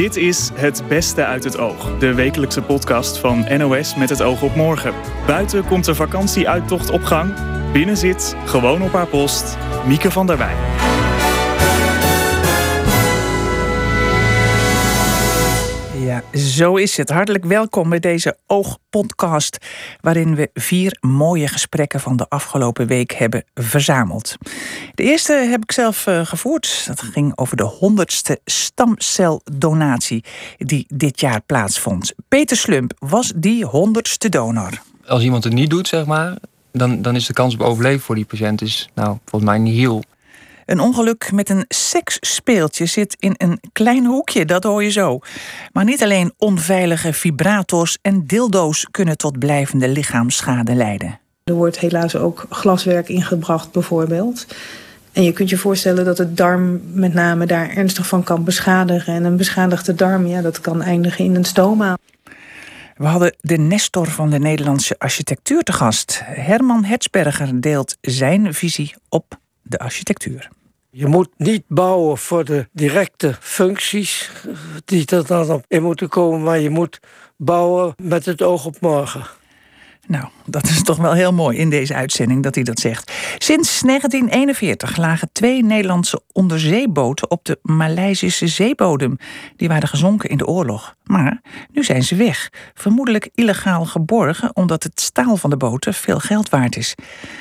[0.00, 4.42] Dit is Het Beste uit het Oog, de wekelijkse podcast van NOS met het oog
[4.42, 4.94] op morgen.
[5.26, 7.34] Buiten komt de vakantieuittocht op gang.
[7.72, 9.56] Binnen zit, gewoon op haar post,
[9.86, 10.89] Mieke van der Wij.
[16.32, 17.10] Zo is het.
[17.10, 19.58] Hartelijk welkom bij deze Oogpodcast,
[20.00, 24.36] waarin we vier mooie gesprekken van de afgelopen week hebben verzameld.
[24.94, 26.84] De eerste heb ik zelf uh, gevoerd.
[26.86, 30.24] Dat ging over de honderdste stamceldonatie
[30.56, 32.12] die dit jaar plaatsvond.
[32.28, 34.82] Peter Slump was die honderdste donor.
[35.06, 36.36] Als iemand het niet doet, zeg maar,
[36.72, 39.76] dan, dan is de kans op overleven voor die patiënt is, nou, volgens mij niet
[39.76, 40.02] heel.
[40.70, 45.18] Een ongeluk met een seksspeeltje zit in een klein hoekje, dat hoor je zo.
[45.72, 51.18] Maar niet alleen onveilige vibrators en dildo's kunnen tot blijvende lichaamsschade leiden.
[51.44, 54.46] Er wordt helaas ook glaswerk ingebracht, bijvoorbeeld.
[55.12, 59.14] En je kunt je voorstellen dat het darm met name daar ernstig van kan beschadigen.
[59.14, 61.98] En een beschadigde darm, ja, dat kan eindigen in een stoma.
[62.96, 66.20] We hadden de Nestor van de Nederlandse architectuur te gast.
[66.24, 70.50] Herman Hetsberger deelt zijn visie op de architectuur.
[70.92, 74.30] Je moet niet bouwen voor de directe functies
[74.84, 77.00] die er dan op in moeten komen, maar je moet
[77.36, 79.39] bouwen met het oog op morgen.
[80.10, 83.12] Nou, dat is toch wel heel mooi in deze uitzending dat hij dat zegt.
[83.38, 89.16] Sinds 1941 lagen twee Nederlandse onderzeeboten op de Maleisische zeebodem.
[89.56, 90.94] Die waren gezonken in de oorlog.
[91.04, 91.40] Maar
[91.72, 92.50] nu zijn ze weg.
[92.74, 96.94] Vermoedelijk illegaal geborgen omdat het staal van de boten veel geld waard is.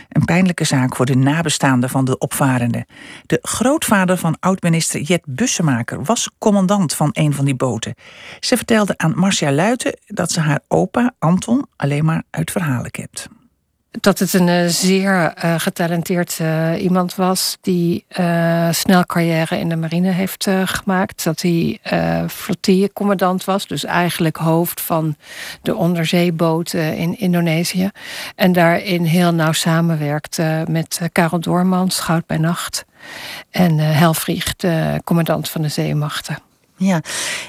[0.10, 2.86] Een pijnlijke zaak voor de nabestaanden van de opvarenden.
[3.26, 7.96] De grootvader van oud-minister Jet Bussemaker was commandant van een van die boten.
[8.40, 13.28] Ze vertelde aan Marcia Luiten dat ze haar opa Anton alleen maar uit verhalen kent
[13.92, 18.06] dat het een uh, zeer uh, getalenteerd uh, iemand was die
[18.72, 21.24] snel carrière in de marine heeft gemaakt.
[21.24, 21.80] Dat hij
[22.30, 25.16] flottillecommandant was, dus eigenlijk hoofd van
[25.62, 27.90] de onderzeeboten in Indonesië.
[28.36, 32.86] En daarin heel nauw samenwerkte met Karel Doorman, schout bij nacht.
[33.50, 36.38] En Helfrich, de commandant van de zeemachten.
[36.76, 37.02] Ja,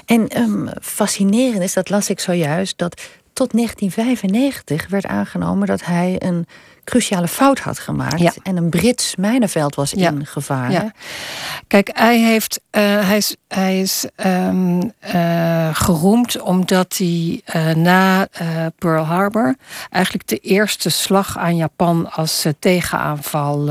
[0.06, 3.00] en um, fascinerend is, dat las ik zojuist, dat
[3.32, 6.46] tot 1995 werd aangenomen dat hij een
[6.84, 8.38] cruciale fout had gemaakt.
[8.42, 10.10] En een Brits mijnenveld was ja.
[10.10, 10.70] in gevaar.
[10.70, 10.92] Ja.
[11.66, 18.28] Kijk, hij, heeft, uh, hij is, hij is um, uh, geroemd omdat hij uh, na
[18.78, 19.54] Pearl Harbor
[19.90, 23.68] eigenlijk de eerste slag aan Japan als tegenaanval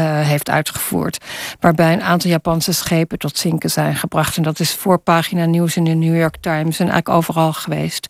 [0.00, 1.24] heeft uitgevoerd.
[1.60, 4.36] Waarbij een aantal Japanse schepen tot zinken zijn gebracht.
[4.36, 8.08] En dat is voor pagina nieuws in de New York Times en eigenlijk overal geweest.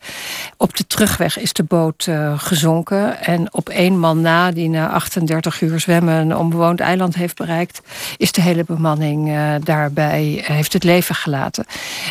[0.57, 3.25] Op de terugweg is de boot gezonken.
[3.25, 7.81] En op één man na, die na 38 uur zwemmen een onbewoond eiland heeft bereikt,
[8.17, 11.65] is de hele bemanning uh, daarbij, uh, heeft het leven gelaten.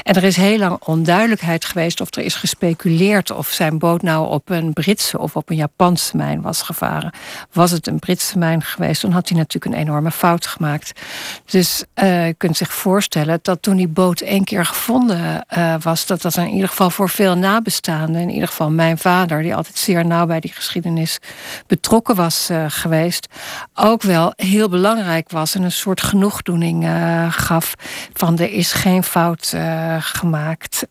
[0.03, 4.29] En er is heel lang onduidelijkheid geweest of er is gespeculeerd of zijn boot nou
[4.29, 7.13] op een Britse of op een Japanse mijn was gevaren.
[7.51, 11.01] Was het een Britse mijn geweest, dan had hij natuurlijk een enorme fout gemaakt.
[11.45, 15.45] Dus uh, je kunt zich voorstellen dat toen die boot één keer gevonden
[15.81, 19.55] was, dat dat in ieder geval voor veel nabestaanden, in ieder geval mijn vader, die
[19.55, 21.19] altijd zeer nauw bij die geschiedenis
[21.67, 23.27] betrokken was uh, geweest,
[23.73, 27.73] ook wel heel belangrijk was en een soort genoegdoening uh, gaf
[28.13, 30.87] van er is geen fout uh, gemaakt.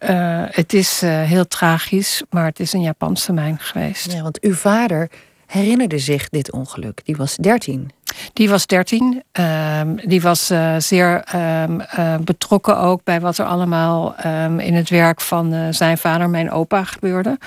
[0.51, 4.13] het is heel tragisch, maar het is een Japanse mijn geweest.
[4.13, 5.11] Ja, want uw vader
[5.47, 7.01] herinnerde zich dit ongeluk.
[7.05, 7.91] Die was 13.
[8.33, 9.23] Die was 13.
[9.33, 14.75] Um, die was uh, zeer um, uh, betrokken ook bij wat er allemaal um, in
[14.75, 17.39] het werk van uh, zijn vader, mijn opa, gebeurde.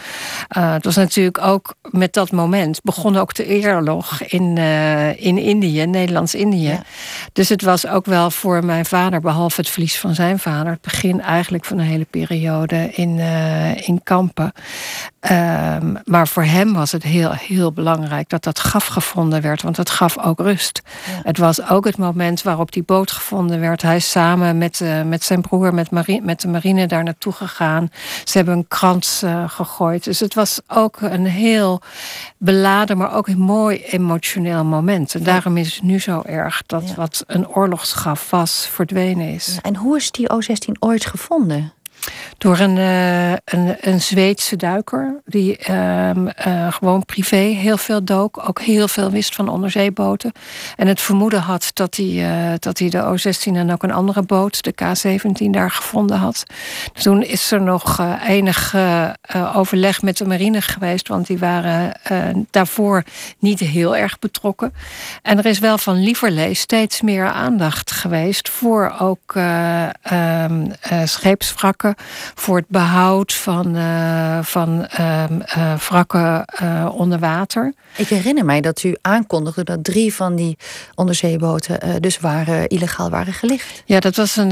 [0.47, 4.57] het was natuurlijk ook met dat moment begon ook de oorlog in,
[5.17, 6.67] in Indië, Nederlands-Indië.
[6.67, 6.83] Ja.
[7.33, 10.81] Dus het was ook wel voor mijn vader, behalve het verlies van zijn vader, het
[10.81, 13.19] begin eigenlijk van een hele periode in,
[13.75, 14.51] in kampen.
[16.05, 19.89] Maar voor hem was het heel, heel belangrijk dat dat gaf gevonden werd, want het
[19.89, 20.81] gaf ook rust.
[21.23, 23.81] Het was ook het moment waarop die boot gevonden werd.
[23.81, 27.33] Hij is samen met, uh, met zijn broer, met, marine, met de marine daar naartoe
[27.33, 27.91] gegaan.
[28.23, 30.03] Ze hebben een krans uh, gegooid.
[30.03, 31.81] Dus het was ook een heel
[32.37, 35.15] beladen, maar ook een mooi emotioneel moment.
[35.15, 36.95] En daarom is het nu zo erg dat ja.
[36.95, 39.59] wat een oorlogsgraf was, verdwenen is.
[39.61, 41.73] En hoe is die O16 ooit gevonden?
[42.37, 45.21] Door een, uh, een, een Zweedse duiker.
[45.25, 48.47] Die um, uh, gewoon privé heel veel dook.
[48.47, 50.31] Ook heel veel wist van onderzeeboten.
[50.75, 54.21] En het vermoeden had dat hij, uh, dat hij de O-16 en ook een andere
[54.21, 56.43] boot, de K-17, daar gevonden had.
[56.93, 58.75] Toen is er nog enig
[59.55, 61.07] overleg met de marine geweest.
[61.07, 61.93] Want die waren
[62.51, 63.03] daarvoor
[63.39, 64.73] niet heel erg betrokken.
[65.21, 70.71] En er is wel van Lieverlee steeds meer aandacht geweest voor ook um,
[71.05, 71.95] scheepswrakken
[72.35, 73.75] voor het behoud van,
[74.43, 75.39] van ehm,
[75.87, 76.45] wrakken
[76.91, 77.73] onder water.
[77.95, 80.57] Ik herinner mij dat u aankondigde dat drie van die
[80.95, 83.83] onderzeeboten dus waren, illegaal waren gelicht.
[83.85, 84.51] Ja, dat was een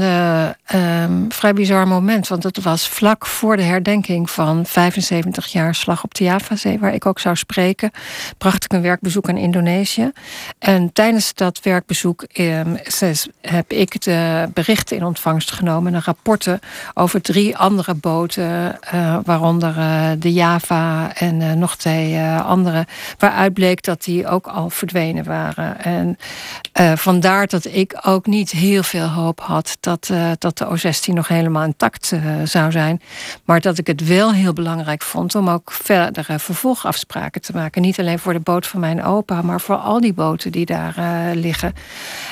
[0.74, 2.28] um, vrij bizar moment.
[2.28, 6.94] Want het was vlak voor de herdenking van 75 jaar slag op de Javazee, waar
[6.94, 7.90] ik ook zou spreken,
[8.38, 10.12] bracht ik een werkbezoek aan Indonesië.
[10.58, 12.78] En tijdens dat werkbezoek um,
[13.40, 16.60] heb ik de berichten in ontvangst genomen en rapporten
[16.94, 22.86] over drie andere boten, uh, waaronder uh, de Java en uh, nog twee andere,
[23.18, 25.84] waaruit bleek dat die ook al verdwenen waren.
[25.84, 26.18] En
[26.98, 31.64] vandaar dat ik ook niet heel veel hoop had dat, dat de O16 nog helemaal
[31.64, 32.12] intact
[32.44, 33.00] zou zijn.
[33.44, 37.82] Maar dat ik het wel heel belangrijk vond om ook verdere vervolgafspraken te maken.
[37.82, 40.94] Niet alleen voor de boot van mijn opa, maar voor al die boten die daar
[41.34, 41.72] liggen.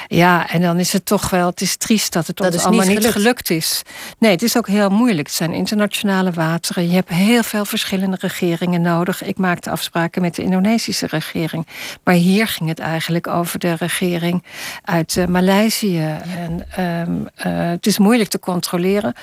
[0.08, 3.06] Ja, en dan is het toch wel, het is triest dat het ons allemaal niet
[3.06, 3.50] gelukt.
[3.50, 3.82] is.
[4.18, 5.26] Nee, het is ook heel moeilijk.
[5.26, 6.88] Het zijn internationale wateren.
[6.88, 9.22] Je hebt heel veel verschillende regeringen nodig.
[9.22, 11.66] Ik maakte afspraken met de Indonesische regering.
[12.04, 14.44] Maar hier ging het eigenlijk over de regering
[14.84, 16.18] uit uh, Maleisië.
[16.36, 19.14] En um, uh, het is moeilijk te controleren.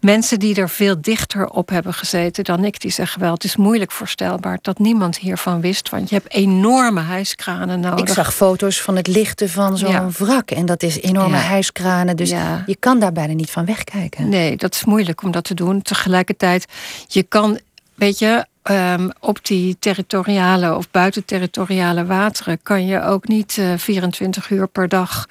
[0.00, 3.56] Mensen die er veel dichter op hebben gezeten dan ik, die zeggen wel: het is
[3.56, 5.88] moeilijk voorstelbaar dat niemand hiervan wist.
[5.88, 8.00] Want je hebt enorme hijskranen nodig.
[8.00, 10.08] Ik zag foto's van het lichten van zo'n ja.
[10.18, 10.50] wrak.
[10.50, 11.42] En dat is enorme ja.
[11.42, 12.16] hijskranen.
[12.16, 12.30] Dus
[12.66, 14.28] je kan daar bijna niet van wegkijken.
[14.28, 15.82] Nee, dat is moeilijk om dat te doen.
[15.82, 16.66] Tegelijkertijd,
[17.06, 17.58] je kan,
[17.94, 23.78] weet je, um, op die territoriale of buitenterritoriale wateren kan je ook niet uh, eh,
[23.78, 25.28] 24 uur per dag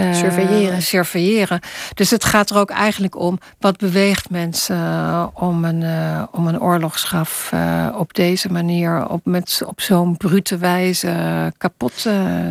[0.00, 0.82] uh, surveilleren.
[0.82, 1.60] surveilleren.
[1.94, 5.84] Dus het gaat er ook eigenlijk om wat beweegt mensen uh, om, een,
[6.30, 7.52] om een oorlogsschaf
[7.94, 12.02] op deze manier, op, met, op zo'n brute wijze kapot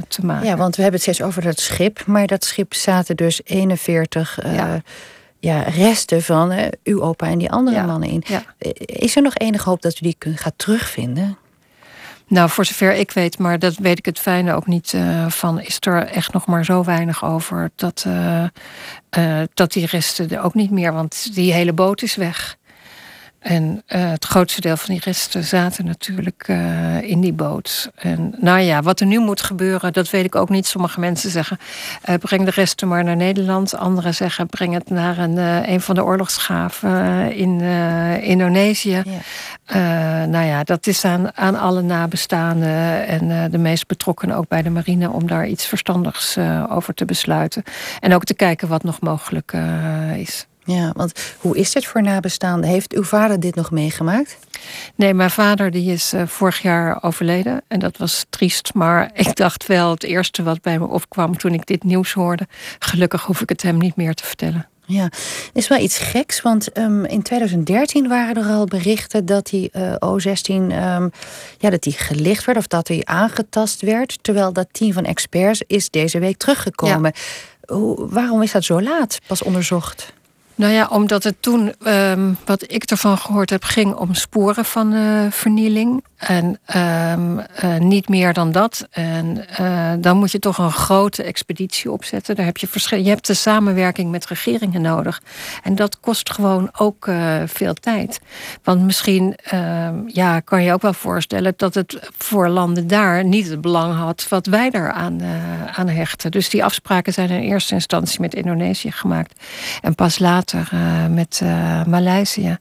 [0.08, 0.48] te maken.
[0.48, 4.40] Ja, want we hebben het steeds over dat schip, maar dat schip zaten dus 41.
[4.44, 4.82] Ja
[5.40, 8.24] ja, resten van uh, uw opa en die andere mannen in.
[8.28, 8.44] Ja.
[8.78, 11.38] Is er nog enige hoop dat u die kunt, gaat terugvinden?
[12.28, 15.62] Nou, voor zover ik weet, maar dat weet ik het fijne ook niet uh, van,
[15.62, 18.44] is er echt nog maar zo weinig over dat, uh,
[19.54, 22.58] dat die resten er ook niet meer, want die hele boot is weg.
[23.40, 27.92] En uh, het grootste deel van die resten zaten natuurlijk uh, in die boot.
[27.96, 30.66] En nou ja, wat er nu moet gebeuren, dat weet ik ook niet.
[30.66, 31.58] Sommige mensen zeggen,
[32.10, 33.76] uh, breng de resten maar naar Nederland.
[33.76, 35.38] Anderen zeggen, breng het naar een,
[35.72, 37.62] een van de oorlogsgraven in
[38.22, 39.04] Indonesië.
[39.66, 40.26] Ja.
[40.26, 44.70] nou ja, dat is aan, aan alle nabestaanden en de meest betrokkenen ook bij de
[44.70, 45.10] marine...
[45.10, 46.38] om daar iets verstandigs
[46.70, 47.64] over te besluiten.
[48.00, 49.54] En ook te kijken wat nog mogelijk
[50.16, 50.48] is.
[50.68, 52.70] Ja, want hoe is dit voor nabestaanden?
[52.70, 54.38] Heeft uw vader dit nog meegemaakt?
[54.96, 57.62] Nee, mijn vader die is uh, vorig jaar overleden.
[57.68, 58.74] En dat was triest.
[58.74, 62.48] Maar ik dacht wel het eerste wat bij me opkwam toen ik dit nieuws hoorde.
[62.80, 64.68] Gelukkig hoef ik het hem niet meer te vertellen.
[64.86, 65.10] Ja,
[65.54, 69.94] is wel iets geks, want um, in 2013 waren er al berichten dat die uh,
[69.94, 71.12] O16 um,
[71.58, 74.18] ja, dat die gelicht werd of dat hij aangetast werd.
[74.22, 77.12] Terwijl dat team van experts is deze week teruggekomen.
[77.16, 77.74] Ja.
[77.74, 80.14] Hoe, waarom is dat zo laat pas onderzocht?
[80.58, 84.94] Nou ja, omdat het toen, um, wat ik ervan gehoord heb, ging om sporen van
[84.94, 86.04] uh, vernieling.
[86.18, 88.88] En um, uh, niet meer dan dat.
[88.92, 92.36] En uh, dan moet je toch een grote expeditie opzetten.
[92.36, 92.68] Daar heb je,
[93.04, 95.22] je hebt de samenwerking met regeringen nodig.
[95.64, 97.10] En dat kost gewoon ook
[97.46, 98.20] veel tijd.
[98.64, 103.50] Want misschien uh, ja, kan je ook wel voorstellen dat het voor landen daar niet
[103.50, 105.22] het belang had wat wij daar aan,
[105.76, 106.32] aan hechten.
[106.32, 109.42] Dus die afspraken zijn in eerste instantie met Indonesië gemaakt.
[109.82, 110.70] En pas later
[111.10, 111.42] met
[111.88, 112.58] Maleisië.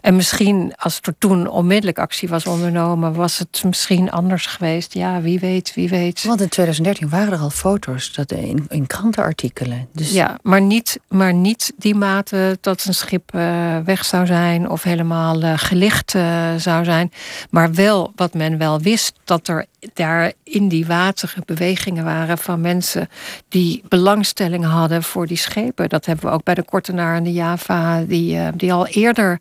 [0.00, 4.94] En misschien als er toen onmiddellijk actie was ondernomen maar was het misschien anders geweest?
[4.94, 6.24] Ja, wie weet, wie weet.
[6.24, 9.88] Want in 2013 waren er al foto's dat in, in krantenartikelen.
[9.92, 10.12] Dus...
[10.12, 14.82] Ja, maar niet, maar niet die mate dat een schip uh, weg zou zijn of
[14.82, 17.12] helemaal uh, gelicht uh, zou zijn.
[17.50, 22.60] Maar wel wat men wel wist, dat er daar in die wateren bewegingen waren van
[22.60, 23.08] mensen
[23.48, 25.88] die belangstelling hadden voor die schepen.
[25.88, 29.40] Dat hebben we ook bij de Kortenaar en de Java, die, die al eerder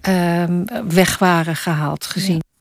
[0.00, 2.34] ehm, weg waren gehaald, gezien.
[2.34, 2.55] Ja,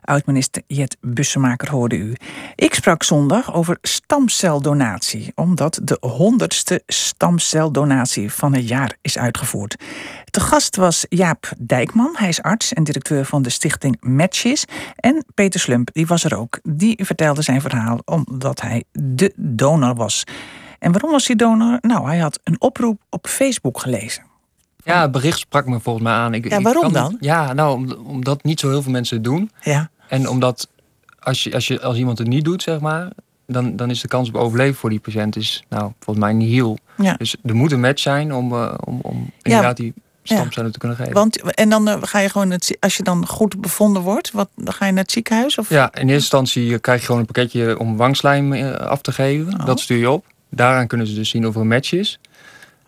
[0.00, 2.14] oud-minister Jet Bussemaker hoorde u.
[2.54, 9.76] Ik sprak zondag over stamceldonatie, omdat de honderdste stamceldonatie van het jaar is uitgevoerd.
[10.30, 14.64] Te gast was Jaap Dijkman, hij is arts en directeur van de stichting Matches.
[14.96, 16.58] En Peter Slump, die was er ook.
[16.62, 20.24] Die vertelde zijn verhaal omdat hij de donor was.
[20.78, 21.78] En waarom was hij donor?
[21.80, 24.27] Nou, hij had een oproep op Facebook gelezen.
[24.84, 26.34] Ja, het bericht sprak me volgens mij aan.
[26.34, 27.16] Ik, ja, waarom kan, dan?
[27.20, 29.50] Ja, nou, omdat niet zo heel veel mensen het doen.
[29.62, 29.90] Ja.
[30.08, 30.68] En omdat
[31.18, 33.10] als, je, als, je, als iemand het niet doet, zeg maar,
[33.46, 36.50] dan, dan is de kans op overleven voor die patiënt is, nou, volgens mij niet
[36.50, 36.78] heel.
[36.96, 37.14] Ja.
[37.14, 40.96] Dus er moet een match zijn om, uh, om, om inderdaad die stamcellen te kunnen
[40.96, 41.12] geven.
[41.12, 44.48] Want, en dan eh, ga je gewoon, het, als je dan goed bevonden wordt, wat,
[44.54, 45.58] dan ga je naar het ziekenhuis?
[45.58, 45.68] Of?
[45.68, 49.60] Ja, in eerste instantie krijg je gewoon een pakketje om wangslijm eh, af te geven.
[49.60, 49.66] Oh.
[49.66, 50.26] Dat stuur je op.
[50.50, 52.20] Daaraan kunnen ze dus zien of er een match is.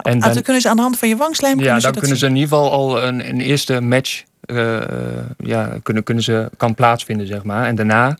[0.02, 1.92] En En dan, dan, kunnen ze aan de hand van je wangslijm ja, kunnen dan
[1.92, 4.78] kunnen ze in ieder geval al een, een eerste match eh,
[5.38, 7.66] ja, kunnen, kunnen ze, kan plaatsvinden, zeg maar.
[7.66, 8.18] En daarna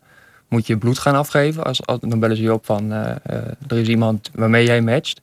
[0.49, 1.64] moet je bloed gaan afgeven.
[1.64, 3.37] Als, als- dan bellen ze je op van eh, eh,
[3.68, 5.20] er is iemand waarmee jij matcht.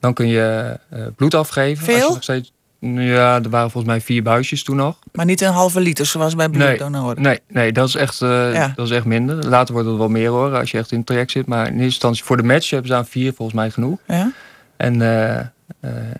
[0.00, 0.78] Dan kun je
[1.16, 1.84] bloed afgeven.
[1.86, 2.08] Als je Veel?
[2.08, 4.98] nog steeds, ja, er waren volgens mij vier buisjes toen nog.
[5.12, 7.22] Maar niet een halve liter zoals bij bloeddonoren.
[7.22, 8.72] Nee, nee dat, is echt, Ja.
[8.74, 9.48] dat is echt minder.
[9.48, 11.46] Later wordt het wel meer horen als je echt in het traject zit.
[11.46, 13.98] Maar in eerste instantie voor de match hebben ze aan vier volgens mij genoeg.
[14.06, 14.32] Ja?
[14.76, 15.00] En,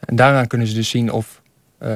[0.01, 1.41] en daaraan kunnen ze dus zien of,
[1.79, 1.91] eh,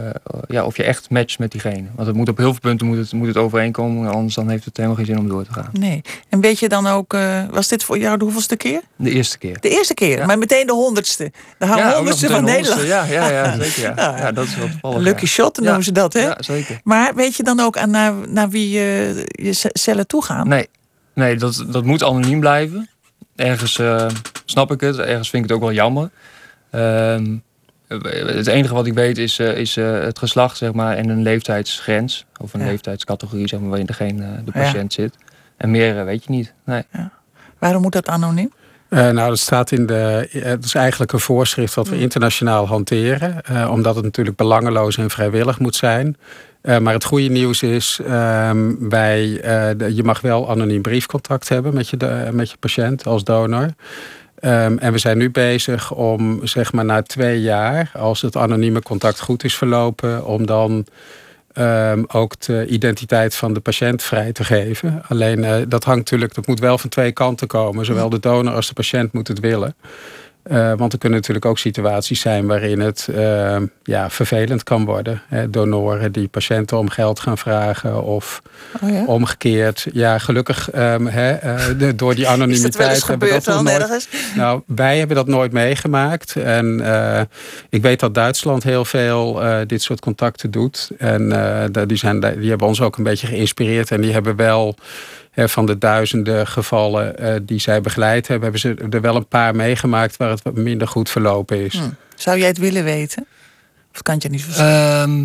[0.49, 1.85] ja, of je echt matcht met diegene.
[1.95, 4.11] Want het moet op heel veel punten moet het, moet het overeenkomen.
[4.11, 5.69] Anders dan heeft het helemaal geen zin om door te gaan.
[5.73, 6.01] Nee.
[6.29, 8.81] En weet je dan ook, eh, was dit voor jou de hoeveelste keer?
[8.97, 9.61] De eerste keer.
[9.61, 10.27] De eerste keer, Ja.
[10.27, 11.33] maar meteen de honderdste.
[11.59, 12.83] De Ja, honderdste van de Nederland.
[12.87, 13.83] Ja, ja, ja, zeker.
[13.83, 13.95] Ja.
[13.95, 14.23] Nou ja.
[14.23, 14.99] Ja, dat is wel toevallig.
[14.99, 16.21] Lucky shot noemen ze dat, hè?
[16.21, 16.81] Ja, zeker.
[16.85, 20.49] Maar weet je dan ook aan naar, naar wie je, je ce- cellen toegaan?
[20.49, 20.67] Nee,
[21.15, 22.89] nee dat, dat moet anoniem blijven.
[23.37, 24.07] Ergens eh,
[24.45, 26.11] snap ik het, ergens vind ik het ook wel jammer.
[26.71, 27.37] Ehm,
[27.99, 31.23] het enige wat ik weet is, eh, is eh, het geslacht zeg maar, en een
[31.23, 32.25] leeftijdsgrens.
[32.41, 32.67] Of een Ja.
[32.67, 34.63] leeftijdscategorie zeg maar, waarin degene, eh, de Ja.
[34.63, 35.15] patiënt zit.
[35.57, 36.53] En meer eh, weet je niet.
[36.65, 36.83] Nee.
[37.59, 38.53] Waarom moet dat anoniem?
[38.89, 40.29] Eh, nou, dat staat in de.
[40.33, 42.01] eh, Het is eigenlijk een voorschrift wat we Mm.
[42.01, 43.43] internationaal hanteren.
[43.43, 46.17] eh, omdat het natuurlijk belangeloos en vrijwillig moet zijn.
[46.61, 51.49] Eh, maar het goede nieuws is, ehm, bij, eh, de- je mag wel anoniem briefcontact
[51.49, 53.69] hebben met je, de- met je patiënt als donor.
[54.41, 58.83] Ehm, en we zijn nu bezig om, zeg maar, na twee jaar, als het anonieme
[58.83, 60.87] contact goed is verlopen, om dan
[61.53, 65.03] ehm, ook de identiteit van de patiënt vrij te geven.
[65.09, 67.85] Alleen eh, dat hangt natuurlijk, dat moet wel van twee kanten komen.
[67.85, 69.75] Zowel de donor als de patiënt moet het willen.
[70.43, 75.23] Eh, want er kunnen natuurlijk ook situaties zijn waarin het ehm, ja, vervelend kan worden.
[75.29, 78.43] Hè, donoren die patiënten om geld gaan vragen of
[78.83, 79.05] Oh ja?
[79.05, 79.87] omgekeerd.
[79.93, 83.47] Ja, gelukkig ehm, hè, eh, de- door die Is anonimiteit dat wel eens hebben dat
[83.47, 84.09] nog nooit ergens?
[84.37, 86.37] nou, wij hebben dat nooit meegemaakt.
[86.37, 87.21] En eh,
[87.69, 90.91] ik weet dat Duitsland heel veel dit soort contacten doet.
[90.99, 91.29] En
[91.87, 93.91] die, zijn, die hebben ons ook een beetje geïnspireerd.
[93.91, 94.75] En die hebben wel
[95.35, 99.57] van de duizenden gevallen eh, die zij begeleid hebben, hebben ze er wel een paar
[99.57, 101.75] meegemaakt waar het wat minder goed verlopen is.
[101.75, 101.91] Hm.
[102.15, 103.27] Zou jij het willen weten?
[103.95, 105.25] Of kan het je niet zo Ehm,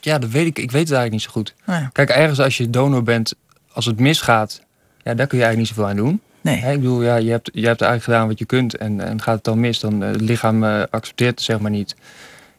[0.00, 0.58] ja, dat weet ik.
[0.58, 1.54] Ik weet het eigenlijk niet zo goed.
[1.66, 1.90] Nou ja.
[1.92, 3.34] Kijk, ergens als je donor bent,
[3.72, 4.62] als het misgaat,
[5.02, 6.20] ja, daar kun je eigenlijk niet zoveel aan doen.
[6.40, 6.56] Nee.
[6.56, 9.22] Hè, ik bedoel, ja, je hebt, je hebt eigenlijk gedaan wat je kunt en, en
[9.22, 11.96] gaat het dan mis, dan eh, het lichaam eh, accepteert het zeg maar niet.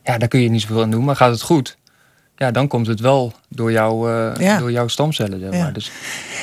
[0.04, 1.04] Ja, daar kun je niet zoveel aan doen.
[1.04, 1.78] Maar gaat het goed,
[2.36, 4.58] ja, dan komt het wel door, jou, eh, Ja.
[4.58, 5.40] door jouw stamcellen.
[5.40, 5.58] Zeg maar.
[5.60, 5.70] Ja.
[5.72, 5.92] Dus,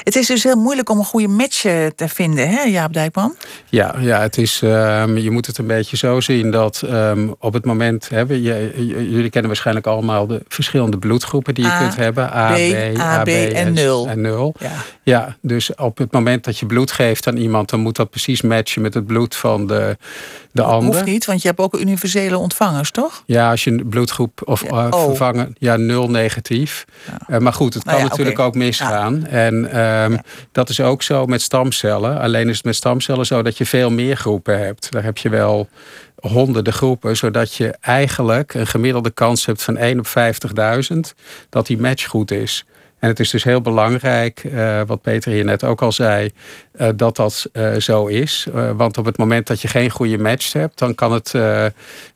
[0.05, 3.37] Het is dus heel moeilijk om een goede match eh, te vinden, hè, Jaap Dijkman?
[3.69, 7.53] Ja, ja het is, ehm, je moet het een beetje zo zien dat ehm, op
[7.53, 11.79] het moment hebben je, je- jullie kennen waarschijnlijk allemaal de verschillende bloedgroepen die je A,
[11.79, 12.25] kunt hebben.
[12.35, 12.57] A, B,
[12.95, 14.09] B, AB en nul.
[14.09, 14.55] En nul.
[14.59, 14.71] Ja.
[15.03, 18.43] Ja, dus op het moment dat je bloed geeft aan iemand, dan moet dat precies
[18.43, 19.97] matchen met het bloed van de,
[20.53, 20.95] de ander.
[20.95, 23.23] Hoeft niet, want je hebt ook universele ontvangers, toch?
[23.27, 25.05] Ja, als je een bloedgroep of Ja, eh, oh.
[25.05, 26.85] vervangen, ja, nul negatief.
[27.27, 29.27] Eh, maar goed, het kan Nou ja, natuurlijk ook misgaan.
[29.27, 30.17] En ehm,
[30.53, 32.19] dat is ook zo met stamcellen.
[32.19, 34.93] Alleen is het met stamcellen zo dat je veel meer groepen hebt.
[34.93, 35.69] Daar heb je wel
[36.21, 40.99] honderden groepen, zodat je eigenlijk een gemiddelde kans hebt van 1 op 50.000
[41.49, 42.65] dat die match goed is.
[42.99, 46.31] En het is dus heel belangrijk, eh, wat Peter hier net ook al zei,
[46.73, 48.47] eh, dat dat eh, zo is.
[48.77, 51.31] Want op het moment dat je geen goede match hebt, dan, kan het,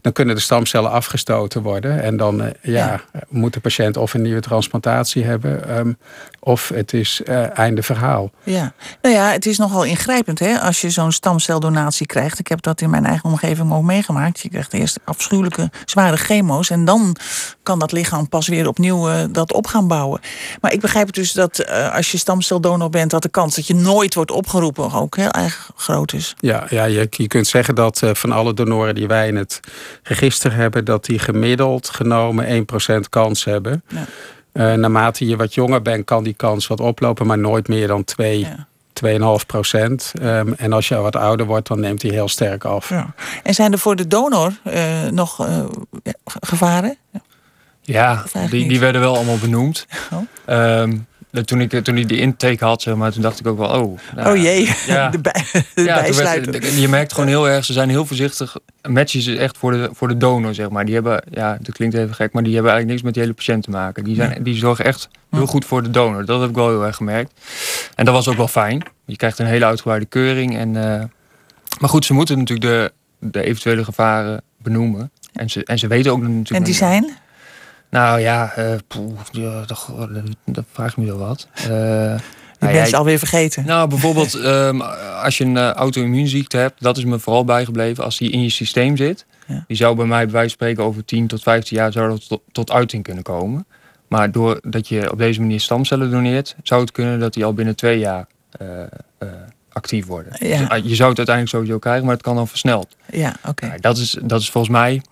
[0.00, 2.02] dan kunnen de stamcellen afgestoten worden.
[2.02, 5.92] En dan ja, moet de patiënt of een nieuwe transplantatie hebben, ehm,
[6.40, 7.22] of het is
[7.54, 8.30] einde verhaal.
[8.42, 8.72] Ja.
[9.02, 12.38] Nou ja, het is nogal ingrijpend hè, als je zo'n stamceldonatie krijgt.
[12.38, 14.40] Ik heb dat in mijn eigen omgeving ook meegemaakt.
[14.40, 17.16] Je krijgt eerst afschuwelijke zware chemo's en dan
[17.62, 20.20] kan dat lichaam pas weer opnieuw dat op gaan bouwen.
[20.60, 23.74] Maar ik begrijp dus dat eh, als je stamceldonor bent, dat de kans dat je
[23.74, 26.34] nooit wordt opgeroepen ook heel erg groot is.
[26.38, 29.60] Ja, ja je, je kunt zeggen dat eh, van alle donoren die wij in het
[30.02, 33.82] register hebben, dat die gemiddeld genomen 1% kans hebben.
[33.88, 34.04] Ja.
[34.52, 38.04] Eh, naarmate je wat jonger bent, kan die kans wat oplopen, maar nooit meer dan
[38.04, 38.66] 2, Ja.
[38.92, 40.12] 2,5 procent.
[40.20, 42.88] Ehm, en als je wat ouder wordt, dan neemt die heel sterk af.
[42.88, 43.14] Ja.
[43.42, 44.52] En zijn er voor de donor
[45.10, 45.48] nog
[46.24, 46.96] gevaren?
[47.10, 47.20] ja,
[47.84, 49.86] eigenlijk die, die werden wel allemaal benoemd.
[50.12, 50.18] Oh.
[50.44, 50.96] Ehm,
[51.44, 53.98] toen, ik, toen ik die intake had, zeg maar, toen dacht ik ook wel, oh.
[54.16, 55.08] nou, oh jee, ja.
[55.08, 58.56] de, bij, de Ja, werd- je merkt gewoon heel erg, ze zijn heel voorzichtig.
[58.88, 60.84] Matches is echt voor de, voor de donor, zeg maar.
[60.84, 63.34] Die hebben, ja, dat klinkt even gek, maar die hebben eigenlijk niks met die hele
[63.34, 64.04] patiënt te maken.
[64.04, 66.24] Die, zijn, die zorgen echt heel goed voor de donor.
[66.24, 67.32] Dat heb ik wel heel erg gemerkt.
[67.94, 68.82] En dat was ook wel fijn.
[69.04, 70.56] Je krijgt een hele uitgebreide keuring.
[70.56, 71.04] En, eh,
[71.80, 72.92] maar goed, ze moeten natuurlijk de,
[73.30, 75.10] de eventuele gevaren benoemen.
[75.32, 76.50] En ze, en ze weten ook natuurlijk...
[76.50, 77.16] En die zijn?
[77.92, 79.88] Nou ja, uh, poeh, ja dat,
[80.44, 81.48] dat vraagt me wel wat.
[81.56, 82.18] Uh, je
[82.58, 83.66] nou, bent ja, alweer vergeten.
[83.66, 84.80] Nou, bijvoorbeeld um,
[85.24, 88.04] als je een uh, auto-immuunziekte hebt, dat is me vooral bijgebleven.
[88.04, 89.64] Als die in je systeem zit, ja.
[89.66, 92.28] die zou bij mij bij wijze van spreken over 10 tot 15 jaar zou dat
[92.28, 93.66] tot, tot uiting kunnen komen.
[94.08, 97.76] Maar doordat je op deze manier stamcellen doneert, zou het kunnen dat die al binnen
[97.76, 98.26] twee jaar
[99.68, 100.48] actief worden.
[100.48, 100.66] Ja.
[100.66, 102.96] Dus, je zou het uiteindelijk sowieso krijgen, maar het kan dan versneld.
[103.10, 103.66] Ja, oké.
[103.66, 105.02] Nou, dat, is, dat is volgens mij,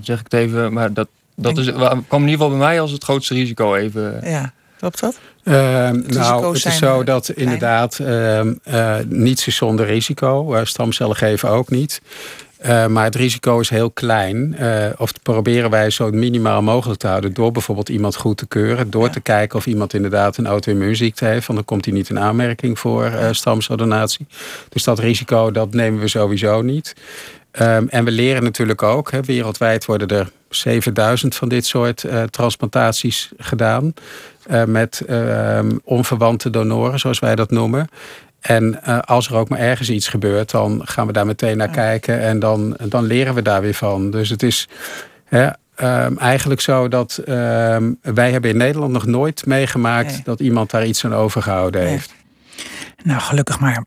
[0.00, 2.90] zeg ik het even, maar dat, dat is, kwam in ieder geval bij mij als
[2.90, 4.20] het grootste risico even.
[4.24, 5.18] Ja, klopt dat?
[5.44, 5.54] Uh,
[5.90, 10.60] nou, het is zo dat inderdaad uh, uh, niets is zonder risico.
[10.64, 12.00] stamcellen geven ook niet.
[12.66, 14.56] Uh, maar het risico is heel klein.
[14.60, 17.32] Uh, of proberen wij zo minimaal mogelijk te houden.
[17.32, 18.90] Door bijvoorbeeld iemand goed te keuren.
[18.90, 21.46] Door te kijken of iemand inderdaad een auto-immuunziekte heeft.
[21.46, 24.26] Want dan komt hij niet in aanmerking voor uh, stamceldonatie.
[24.68, 26.94] Dus dat risico dat nemen we sowieso niet.
[27.60, 29.10] Um, en we leren natuurlijk ook.
[29.10, 33.94] Hè, wereldwijd worden er 7000 van dit soort transplantaties gedaan.
[34.66, 37.88] met ehm, onverwante donoren, zoals wij dat noemen.
[38.42, 41.70] En uh, als er ook maar ergens iets gebeurt, dan gaan we daar meteen naar
[41.70, 44.10] kijken en dan, dan leren we daar weer van.
[44.10, 44.68] Dus het is
[45.24, 50.20] hè, um, eigenlijk zo dat um, wij hebben in Nederland nog nooit meegemaakt nee.
[50.24, 51.90] dat iemand daar iets aan overgehouden nee.
[51.90, 52.14] heeft.
[53.02, 53.84] Nou, gelukkig maar.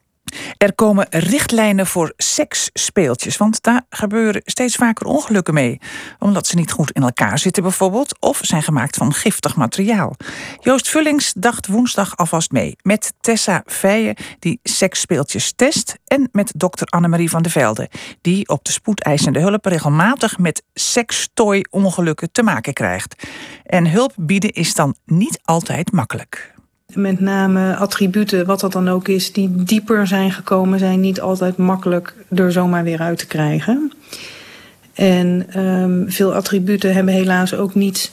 [0.58, 5.79] Er komen richtlijnen voor seksspeeltjes, want daar gebeuren steeds vaker ongelukken mee.
[6.20, 10.15] Omdat ze niet goed in elkaar zitten bijvoorbeeld, of zijn gemaakt van giftig materiaal.
[10.60, 16.88] Joost Vullings dacht woensdag alvast mee met Tessa Feijen, die seksspeeltjes test, en met dokter
[16.88, 17.89] Annemarie van der Velde,
[18.22, 23.27] die op de spoedeisende hulp regelmatig met sekstooi-ongelukken te maken krijgt.
[23.63, 26.54] En hulp bieden is dan niet altijd makkelijk
[26.95, 31.57] met name attributen, wat dat dan ook is, die dieper zijn gekomen, zijn niet altijd
[31.57, 33.91] makkelijk er zomaar weer uit te krijgen.
[34.93, 38.11] En um, veel attributen hebben helaas ook niet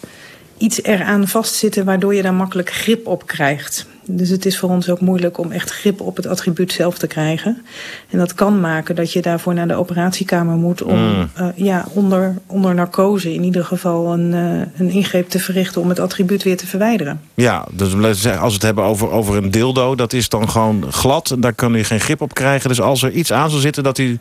[0.58, 3.86] iets eraan vastzitten waardoor je daar makkelijk grip op krijgt.
[4.06, 7.06] Dus het is voor ons ook moeilijk om echt grip op het attribuut zelf te
[7.06, 7.62] krijgen.
[8.10, 11.30] En dat kan maken dat je daarvoor naar de operatiekamer moet om mm.
[11.38, 15.88] uh, ja, onder, onder narcose in ieder geval een, uh, een ingreep te verrichten om
[15.88, 17.20] het attribuut weer te verwijderen.
[17.34, 21.30] Ja, dus als we het hebben over, over een dildo, dat is dan gewoon glad.
[21.30, 22.68] En daar kan u geen grip op krijgen.
[22.68, 24.18] Dus als er iets aan zou zitten dat u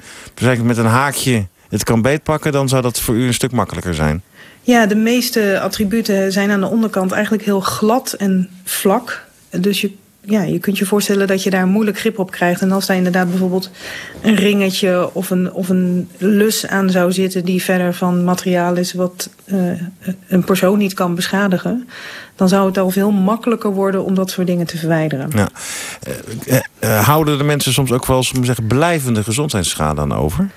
[0.64, 4.22] met een haakje het kan beetpakken, dan zou dat voor u een stuk makkelijker zijn.
[4.62, 9.30] Ja, de meeste attributen zijn aan de onderkant eigenlijk heel glad en vlak.
[9.60, 12.62] Dus je, ja, je kunt je voorstellen dat je daar moeilijk grip op krijgt.
[12.62, 13.70] En als daar inderdaad bijvoorbeeld
[14.22, 17.46] een ringetje of een, of een lus aan zou zitten...
[17.46, 19.82] die verder van materiaal is wat uh,
[20.28, 21.88] een persoon niet kan beschadigen...
[22.36, 25.30] dan zou het al veel makkelijker worden om dat soort dingen te verwijderen.
[25.36, 25.50] Ja.
[26.48, 30.50] Uh, uh, houden de mensen soms ook wel zeggen, blijvende gezondheidsschade aan over?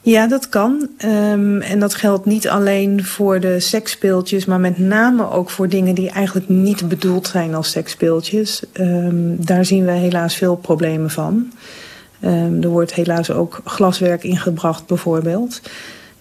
[0.00, 0.88] Ja, dat kan.
[1.04, 5.94] Um, en dat geldt niet alleen voor de seksspeeltjes, maar met name ook voor dingen
[5.94, 8.62] die eigenlijk niet bedoeld zijn als seksspeeltjes.
[8.72, 11.52] Um, daar zien we helaas veel problemen van.
[12.24, 15.60] Um, er wordt helaas ook glaswerk ingebracht, bijvoorbeeld.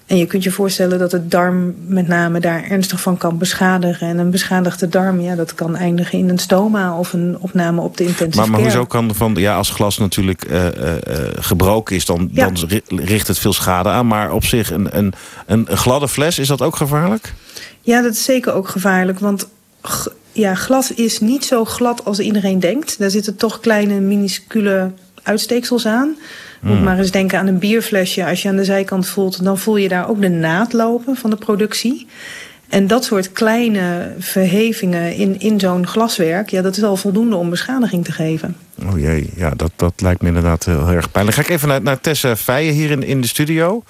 [0.08, 4.08] En je kunt je voorstellen dat het darm met name daar ernstig van kan beschadigen.
[4.08, 7.98] En een beschadigde darm, ja, dat kan eindigen in een stoma of een opname op
[7.98, 10.72] de intensive maar, maar hoezo kan van, ja, als glas natuurlijk uh, uh,
[11.40, 12.50] gebroken is, dan, ja.
[12.50, 14.08] dan richt het veel schade aan.
[14.08, 15.14] Maar op zich, een, een,
[15.46, 17.34] een gladde fles, is dat ook gevaarlijk?
[17.82, 19.20] Ja, dat is zeker ook gevaarlijk.
[19.20, 19.48] Want
[20.32, 23.00] ja, glas is niet zo glad als iedereen denkt.
[23.00, 24.92] Daar zitten toch kleine, minuscule
[25.24, 26.16] uitsteeksels aan.
[26.60, 26.84] Moet hmm.
[26.84, 28.26] maar eens denken aan een bierflesje.
[28.26, 31.30] Als je aan de zijkant voelt, dan voel je daar ook de naad lopen van
[31.30, 32.08] de productie.
[32.70, 36.50] En dat soort kleine verhevingen in, in zo'n glaswerk...
[36.50, 38.56] Ja, dat is al voldoende om beschadiging te geven.
[38.86, 41.38] Oh jee, ja, dat, dat lijkt me inderdaad heel erg pijnlijk.
[41.38, 43.84] ga ik even naar, naar Tessa Feijen hier in, in de studio.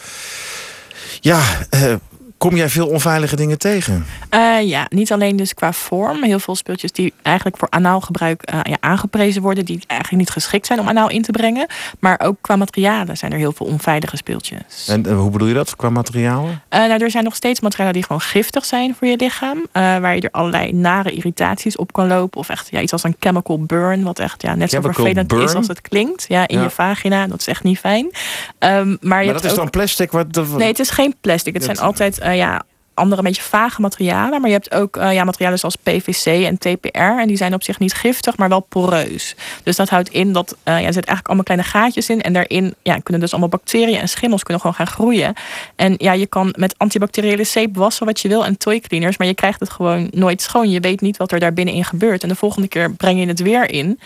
[1.19, 1.41] Ja,
[1.75, 1.93] uh,
[2.37, 4.05] Kom jij veel onveilige dingen tegen?
[4.33, 6.23] Uh, ja, niet alleen dus qua vorm.
[6.23, 9.65] Heel veel speeltjes die eigenlijk voor anaal gebruik uh, ja, aangeprezen worden...
[9.65, 11.67] die eigenlijk niet geschikt zijn om anaal in te brengen.
[11.99, 14.87] Maar ook qua materialen zijn er heel veel onveilige speeltjes.
[14.87, 16.61] En hoe bedoel je dat, qua materialen?
[16.69, 19.65] Nou, er zijn nog steeds materialen die gewoon giftig zijn voor je lichaam.
[19.71, 22.39] waar je er allerlei nare irritaties op kan lopen.
[22.39, 24.03] Of echt ja, iets als een chemical burn.
[24.03, 25.43] Wat echt ja, net chemical zo vervelend burn?
[25.43, 26.25] is als het klinkt.
[26.27, 26.63] Ja, in ja.
[26.63, 27.27] je vagina.
[27.27, 28.05] Dat is echt niet fijn.
[28.05, 28.11] Um,
[28.59, 29.57] maar, maar dat is ook...
[29.57, 30.11] dan plastic?
[30.11, 30.25] Wat,
[30.57, 31.53] Nee, het is geen plastic.
[31.53, 32.61] Het zijn altijd yeah
[32.97, 34.41] andere een beetje vage materialen.
[34.41, 36.97] Maar je hebt ook uh, ja, materialen zoals PVC en TPR.
[36.97, 39.35] En die zijn op zich niet giftig, maar wel poreus.
[39.63, 42.21] Dus dat houdt in dat uh, ja, er eigenlijk allemaal kleine gaatjes in.
[42.21, 45.33] En daarin ja, kunnen dus allemaal bacteriën en schimmels kunnen gewoon gaan groeien.
[45.75, 49.17] En ja, je kan met antibacteriële zeep wassen wat je wil en toy cleaners.
[49.17, 50.69] Maar je krijgt het gewoon nooit schoon.
[50.69, 52.23] Je weet niet wat er daar binnenin gebeurt.
[52.23, 53.99] En de volgende keer breng je het weer in.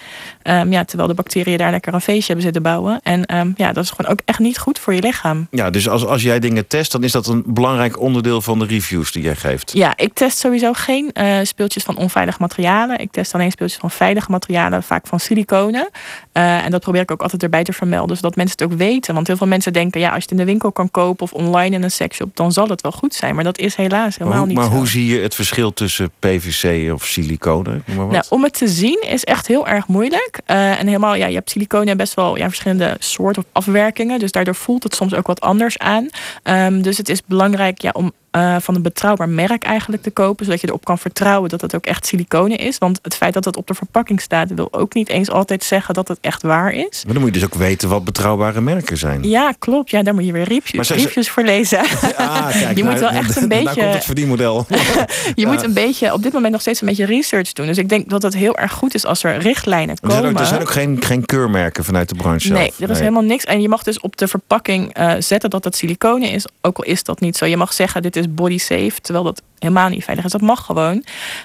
[0.44, 3.00] Um, ja, terwijl de bacteriën daar lekker een feestje hebben zitten bouwen.
[3.04, 5.48] En um, ja, dat is gewoon ook echt niet goed voor je lichaam.
[5.52, 8.66] Ja, dus als, als jij dingen test, dan is dat een belangrijk onderdeel van de
[8.66, 9.72] review reviews die jij geeft?
[9.74, 13.00] Ja, ik test sowieso geen uh, speeltjes van onveilige materialen.
[13.00, 15.90] Ik test alleen speeltjes van veilige materialen, vaak van siliconen.
[16.34, 19.14] Uh, en dat probeer ik ook altijd erbij te vermelden, zodat mensen het ook weten.
[19.14, 21.34] Want heel veel mensen denken, ja, als je het in de winkel kan kopen of
[21.34, 23.36] online in een sexshop, dan zal het wel goed zijn.
[23.36, 24.70] Maar dat is helaas helemaal maar, niet maar zo.
[24.70, 27.84] Maar hoe zie je het verschil tussen PVC of siliconen?
[27.86, 30.40] Nou, om het te zien is echt heel erg moeilijk.
[30.48, 34.20] Uh, en helemaal, ja, je hebt siliconen best wel ja, verschillende soorten afwerkingen.
[34.20, 36.10] Dus daardoor voelt het soms ook wat anders aan.
[36.44, 40.46] Um, dus het is belangrijk ja, om uh, van een betrouwbaar merk eigenlijk te kopen.
[40.46, 42.78] Zodat je erop kan vertrouwen dat het ook echt siliconen is.
[42.78, 44.54] Want het feit dat het op de verpakking staat...
[44.54, 47.04] wil ook niet eens altijd zeggen dat het echt waar is.
[47.06, 49.24] Maar dan moet je dus ook weten wat betrouwbare merken zijn.
[49.24, 49.90] Ja, klopt.
[49.90, 51.80] Ja, daar moet je weer reviews, ze, reviews voor lezen.
[52.18, 53.82] Ah, kijk, je nou, moet wel echt een beetje...
[53.82, 54.66] komt het verdienmodel.
[54.70, 55.48] je ja.
[55.48, 57.66] moet een beetje, op dit moment nog steeds een beetje research doen.
[57.66, 60.16] Dus ik denk dat het heel erg goed is als er richtlijnen komen.
[60.16, 62.60] Er zijn ook, er zijn ook geen, geen keurmerken vanuit de branche zelf.
[62.60, 63.44] Nee, er is helemaal niks.
[63.44, 66.46] En je mag dus op de verpakking uh, zetten dat het siliconen is.
[66.62, 67.46] Ook al is dat niet zo.
[67.46, 70.32] Je mag zeggen, dit is body safe terwijl dat helemaal niet veilig is.
[70.32, 71.04] Dat mag gewoon.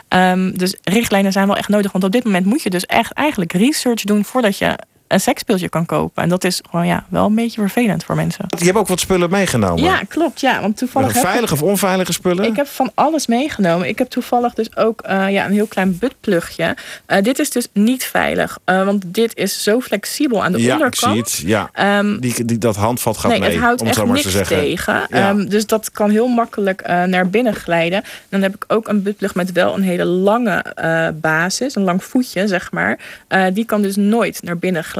[0.09, 1.93] Um, dus richtlijnen zijn wel echt nodig.
[1.93, 5.69] Want op dit moment moet je dus echt eigenlijk research doen voordat je een seksspeeltje
[5.69, 6.23] kan kopen.
[6.23, 8.45] En dat is gewoon ja, wel een beetje vervelend voor mensen.
[8.59, 9.83] Je hebt ook wat spullen meegenomen.
[9.83, 10.41] Ja, klopt.
[10.41, 12.45] Ja, want toevallig veilige of onveilige spullen?
[12.45, 13.89] Ik heb van alles meegenomen.
[13.89, 16.77] Ik heb toevallig dus ook uh, ja, een heel klein buttplugje.
[17.07, 18.59] Uh, dit is dus niet veilig.
[18.67, 21.17] Uh, want dit is zo flexibel aan de ja, onderkant.
[21.17, 21.71] Ik zie het.
[21.75, 21.99] Ja.
[21.99, 23.51] Um, die, die, dat handvat gaat nee, mee.
[23.51, 24.57] Het houdt om echt zo maar niks te zeggen.
[24.57, 25.07] tegen.
[25.11, 25.31] Ja.
[25.31, 28.03] Um, dus dat kan heel makkelijk naar binnen glijden.
[28.29, 30.65] Dan heb ik ook een buttplug met wel een hele lange
[31.21, 31.75] basis.
[31.75, 32.99] Een lang voetje, zeg maar.
[33.53, 34.96] die kan dus nooit naar binnen glijden.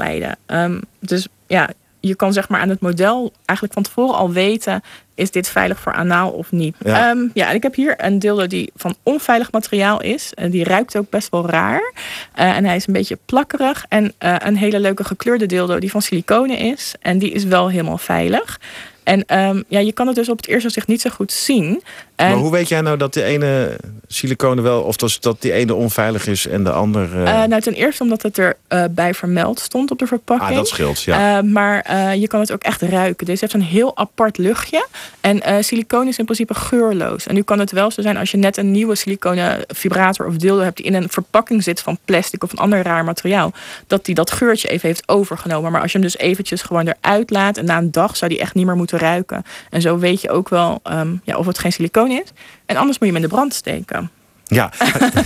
[0.47, 4.81] Um, dus ja, je kan zeg maar aan het model eigenlijk van tevoren al weten...
[5.15, 6.75] is dit veilig voor anaal of niet.
[6.83, 10.33] Ja, um, ja en ik heb hier een dildo die van onveilig materiaal is.
[10.33, 11.93] En die ruikt ook best wel raar.
[12.39, 13.85] Uh, en hij is een beetje plakkerig.
[13.89, 16.95] En uh, een hele leuke gekleurde dildo die van siliconen is.
[16.99, 18.59] En die is wel helemaal veilig.
[19.07, 21.83] En um, ja, je kan het dus op het eerste gezicht niet zo goed zien.
[22.15, 24.81] En maar hoe weet jij nou dat de ene siliconen wel...
[24.81, 27.23] of dat, dat die ene onveilig is en de andere...
[27.23, 30.49] Uh, nou, ten eerste omdat het er uh, bij vermeld stond op de verpakking.
[30.49, 31.37] Ah, dat scheelt, ja.
[31.37, 33.25] Uh, maar je kan het ook echt ruiken.
[33.25, 34.87] Deze heeft een heel apart luchtje.
[35.21, 37.27] En siliconen is in principe geurloos.
[37.27, 40.35] En nu kan het wel zo zijn als je net een nieuwe siliconen vibrator of
[40.35, 40.77] dildo hebt...
[40.77, 43.53] die in een verpakking zit van plastic of een ander raar materiaal...
[43.87, 45.71] dat die dat geurtje even heeft overgenomen.
[45.71, 47.57] Maar als je hem dus eventjes gewoon eruit laat...
[47.57, 49.43] en na een dag zou die echt niet meer moeten ruiken.
[49.69, 52.31] En zo weet je ook wel um, ja, of het geen siliconen is.
[52.65, 54.09] En anders moet je hem in de brand steken.
[54.47, 54.71] Ja,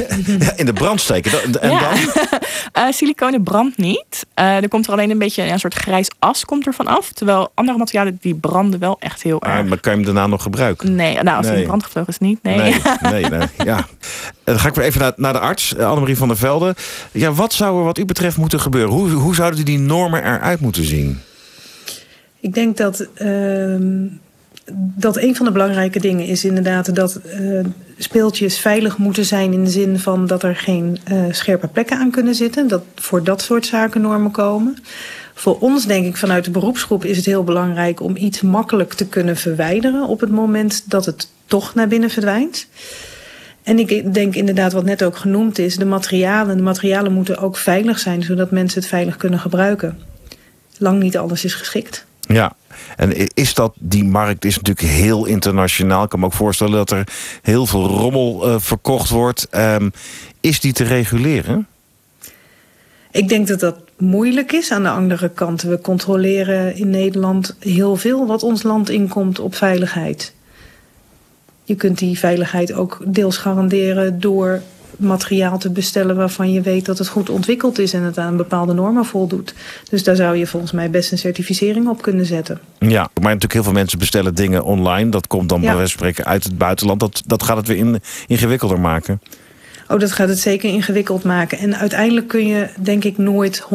[0.55, 1.31] in de brand steken.
[1.62, 1.79] En ja.
[1.79, 1.97] dan?
[2.86, 4.25] uh, siliconen brandt niet.
[4.39, 6.88] Uh, er komt er alleen een beetje ja, een soort grijs as komt er van
[6.88, 7.12] af.
[7.12, 9.60] Terwijl andere materialen die branden wel echt heel erg.
[9.60, 10.95] Ah, maar kan je hem daarna nog gebruiken?
[10.95, 11.51] Nee, nou als nee.
[11.51, 12.43] hij in brand gevlogen is niet.
[12.43, 12.81] Nee, nee,
[13.12, 13.88] nee, nee ja.
[14.43, 16.75] Dan ga ik weer even naar, naar de arts, Annemarie van der Velde.
[17.12, 18.93] Ja, wat zou er wat u betreft moeten gebeuren?
[18.93, 21.21] Hoe, hoe zouden die normen eruit moeten zien?
[22.41, 23.08] Ik denk dat...
[23.21, 24.10] Uh
[24.95, 27.65] dat een van de belangrijke dingen is inderdaad dat uh,
[27.97, 32.12] speeltjes veilig moeten zijn in de zin van dat er geen uh, scherpe plekken aan
[32.12, 32.67] kunnen zitten.
[32.67, 34.77] Dat voor dat soort zaken normen komen.
[35.34, 39.08] Voor ons, denk ik, vanuit de beroepsgroep is het heel belangrijk om iets makkelijk te
[39.08, 42.67] kunnen verwijderen op het moment dat het toch naar binnen verdwijnt.
[43.63, 46.58] En ik denk inderdaad, wat net ook genoemd is, de materialen.
[46.58, 49.99] De materialen moeten ook veilig zijn, zodat mensen het veilig kunnen gebruiken.
[50.77, 52.06] Lang niet alles is geschikt.
[52.27, 52.55] Ja,
[52.95, 56.03] en is dat, die markt is natuurlijk heel internationaal.
[56.03, 57.07] Ik kan me ook voorstellen dat er
[57.41, 59.47] heel veel rommel uh, verkocht wordt.
[59.51, 59.91] Um,
[60.39, 61.67] is die te reguleren?
[63.12, 64.71] Ik denk dat dat moeilijk is.
[64.71, 69.55] Aan de andere kant, we controleren in Nederland heel veel wat ons land inkomt op
[69.55, 70.34] veiligheid.
[71.63, 74.62] Je kunt die veiligheid ook deels garanderen door
[75.02, 78.74] materiaal te bestellen waarvan je weet dat het goed ontwikkeld is en het aan bepaalde
[78.74, 79.54] normen voldoet.
[79.90, 82.60] Dus daar zou je volgens mij best een certificering op kunnen zetten.
[82.80, 85.10] Ja, maar natuurlijk heel veel mensen bestellen dingen online.
[85.10, 85.68] Dat komt dan ja.
[85.68, 87.00] bij wijze van spreken uit het buitenland.
[87.00, 89.22] Dat, dat gaat het weer in, ingewikkelder maken.
[89.91, 91.58] Oh, dat gaat het zeker ingewikkeld maken.
[91.58, 93.65] En uiteindelijk kun je, denk ik, nooit 100%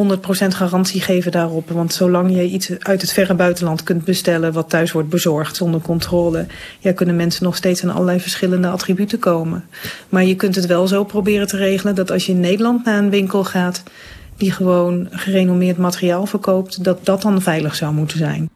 [0.48, 1.70] garantie geven daarop.
[1.70, 4.52] Want zolang je iets uit het verre buitenland kunt bestellen...
[4.52, 6.46] wat thuis wordt bezorgd zonder controle...
[6.78, 9.64] Ja, kunnen mensen nog steeds aan allerlei verschillende attributen komen.
[10.08, 11.94] Maar je kunt het wel zo proberen te regelen...
[11.94, 13.82] dat als je in Nederland naar een winkel gaat...
[14.36, 16.84] die gewoon gerenommeerd materiaal verkoopt...
[16.84, 18.50] dat dat dan veilig zou moeten zijn.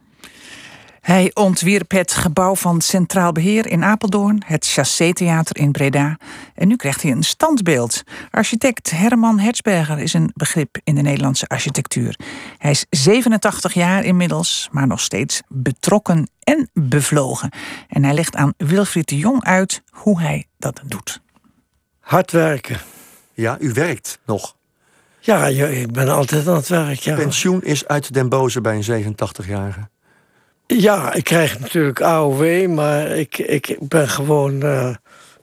[1.01, 6.17] Hij ontwierp het gebouw van Centraal Beheer in Apeldoorn, het Chassé-theater in Breda.
[6.55, 8.03] En nu krijgt hij een standbeeld.
[8.29, 12.19] Architect Herman Hertzberger is een begrip in de Nederlandse architectuur.
[12.57, 17.49] Hij is 87 jaar inmiddels, maar nog steeds betrokken en bevlogen.
[17.87, 21.21] En hij legt aan Wilfried de Jong uit hoe hij dat doet.
[21.99, 22.79] Hard werken.
[23.33, 24.55] Ja, u werkt nog.
[25.19, 26.99] Ja, ik ben altijd aan het werk.
[26.99, 27.15] Ja.
[27.15, 29.89] Pensioen is uit den boze bij een 87-jarige.
[30.79, 34.95] Ja, ik krijg natuurlijk AOW, maar ik, ik ben gewoon uh,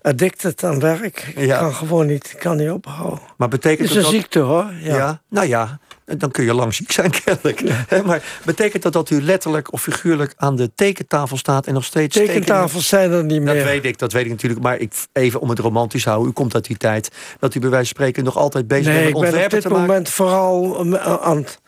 [0.03, 1.33] addicted aan werk.
[1.37, 3.21] Ik kan gewoon niet, ik kan niet ophouden.
[3.37, 4.73] Maar betekent het is een ziekte hoor.
[4.81, 5.21] Ja.
[5.29, 7.63] nou ja, dan kun je lang ziek zijn kennelijk.
[8.05, 12.17] Maar betekent dat dat u letterlijk of figuurlijk aan de tekentafel staat en nog steeds...
[12.17, 13.55] Tekentafels zijn er niet meer.
[13.55, 14.63] Dat weet ik, dat weet ik natuurlijk.
[14.63, 17.11] Maar ik, even om het romantisch te houden, u komt uit die tijd...
[17.39, 19.69] dat u bij wijze van spreken nog altijd bezig bent met ontwerpen te maken.
[19.69, 21.61] ik ben op dit moment vooral aan het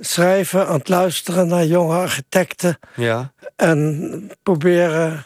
[0.00, 2.78] schrijven, aan het luisteren naar jonge architecten.
[2.94, 3.32] Ja.
[3.56, 5.24] En proberen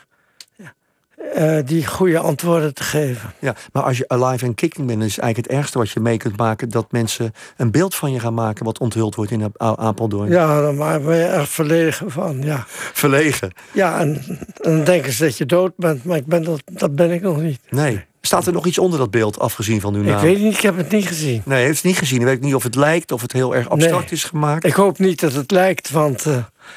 [1.37, 3.33] uh, die goede antwoorden te geven.
[3.39, 6.17] Ja, maar als je alive en kicking bent, is eigenlijk het ergste wat je mee
[6.17, 10.31] kunt maken dat mensen een beeld van je gaan maken wat onthuld wordt in Apeldoorn.
[10.31, 12.43] Ja, daar ben je erg verlegen van.
[12.43, 12.65] Ja.
[12.67, 13.53] Verlegen?
[13.73, 14.23] Ja, en,
[14.55, 17.41] dan denken ze dat je dood bent, maar ik ben dat, dat ben ik nog
[17.41, 17.61] niet.
[17.69, 18.05] Nee.
[18.27, 20.17] Staat er nog iets onder dat beeld, afgezien van uw naam?
[20.17, 21.43] Ik weet niet, ik heb het niet gezien.
[21.45, 22.21] Nee, heeft het niet gezien.
[22.21, 24.65] Ik weet niet of het lijkt, of het heel erg abstract is gemaakt.
[24.65, 26.27] Ik hoop niet dat het lijkt, want...
[26.27, 26.37] Uh,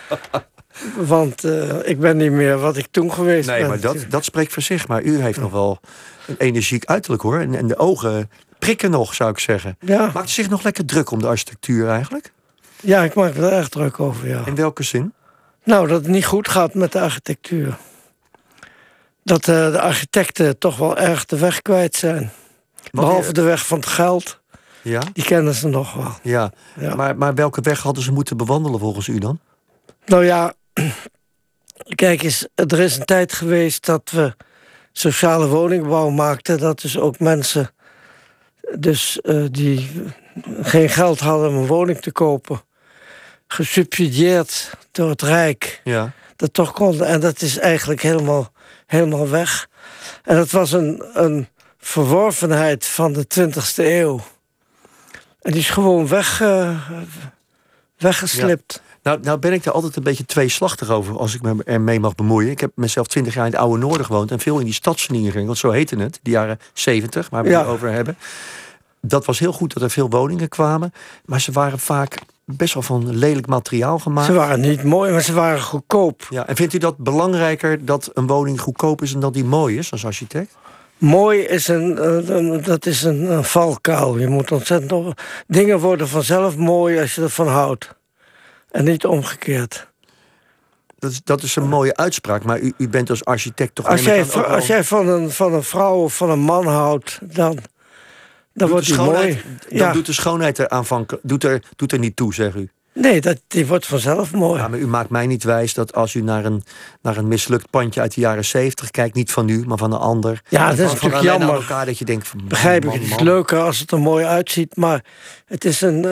[1.13, 3.69] want uh, ik ben niet meer wat ik toen geweest nee, ben.
[3.69, 4.87] Nee, maar dat, dat spreekt voor zich.
[4.87, 5.79] Maar u heeft nog wel
[6.27, 7.39] een energiek uiterlijk, hoor.
[7.39, 8.29] En, en de ogen
[8.59, 9.77] prikken nog, zou ik zeggen.
[9.79, 10.11] Ja.
[10.13, 12.31] Maakt u zich nog lekker druk om de architectuur eigenlijk?
[12.81, 14.45] Ja, ik maak er erg druk over, ja.
[14.45, 15.13] In welke zin?
[15.63, 17.77] Nou, dat het niet goed gaat met de architectuur
[19.27, 22.31] dat uh, de architecten toch wel erg de weg kwijt zijn.
[22.91, 24.39] Behalve de weg van het geld.
[24.81, 25.01] Ja?
[25.13, 26.11] Die kennen ze nog wel.
[26.23, 26.95] Ja, ja.
[26.95, 29.39] Maar, maar welke weg hadden ze moeten bewandelen volgens u dan?
[30.05, 30.53] Nou ja,
[31.95, 34.35] kijk eens, er is een tijd geweest dat we
[34.91, 36.59] sociale woningbouw maakten.
[36.59, 37.71] Dat dus ook mensen
[38.77, 39.89] dus, uh, die
[40.61, 42.61] geen geld hadden om een woning te kopen...
[43.47, 46.11] gesubsidieerd door het Rijk, ja.
[46.35, 47.07] dat toch konden.
[47.07, 48.55] En dat is eigenlijk helemaal
[48.87, 49.69] helemaal weg.
[50.23, 51.47] En dat was een, een
[51.77, 54.21] verworvenheid van de 20e eeuw.
[55.41, 56.89] En die is gewoon weg, uh,
[57.97, 58.81] weggeslipt.
[59.03, 62.15] Nou, nou ben ik daar altijd een beetje tweeslachtig over als ik me ermee mag
[62.15, 62.51] bemoeien.
[62.51, 65.45] Ik heb mezelf twintig jaar in het oude noorden gewoond en veel in die stadsvernieuwing,
[65.45, 68.17] want zo heette het, die jaren 70, waar we het over hebben.
[69.01, 70.93] Dat was heel goed dat er veel woningen kwamen,
[71.25, 72.19] maar ze waren vaak
[72.55, 74.27] best wel van lelijk materiaal gemaakt.
[74.27, 76.27] Ze waren niet mooi, maar ze waren goedkoop.
[76.29, 79.77] Ja, en vindt u dat belangrijker dat een woning goedkoop is en dat die mooi
[79.77, 80.55] is als architect?
[80.97, 81.97] Mooi is een,
[82.29, 84.17] uh, dat is een, een, valkuil.
[84.17, 85.21] Je moet ontzettend.
[85.47, 87.95] Dingen worden vanzelf mooi als je ervan houdt.
[88.71, 89.87] En niet omgekeerd.
[90.99, 94.03] Dat is, dat is een mooie uitspraak, maar u, u bent als architect toch Als
[94.03, 97.59] jij, als jij van, een, van een vrouw of van een man houdt, dan
[98.57, 99.41] dan wordt mooi.
[99.69, 99.91] Dan ja.
[99.91, 102.69] doet de schoonheid er aanvankelijk doet er, doet er niet toe, zeg u.
[102.93, 104.61] Nee, dat, die wordt vanzelf mooi.
[104.61, 106.63] Ja, maar u maakt mij niet wijs dat als u naar een,
[107.01, 109.99] naar een mislukt pandje uit de jaren zeventig kijkt, niet van u, maar van een
[109.99, 110.41] ander.
[110.49, 111.53] Ja, dat is natuurlijk jammer.
[111.53, 114.75] Elkaar, dat je denkt, van, Begrijp ik, het is leuker als het er mooi uitziet,
[114.75, 115.03] maar
[115.45, 116.05] het is een,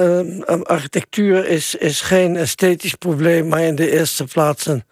[0.50, 4.84] uh, architectuur is, is geen esthetisch probleem, maar in de eerste plaats een